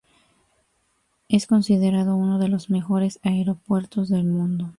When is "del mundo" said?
4.09-4.69